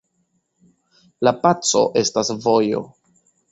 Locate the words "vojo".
2.49-2.85